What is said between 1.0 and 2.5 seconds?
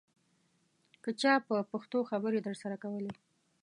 که چا په پښتو خبرې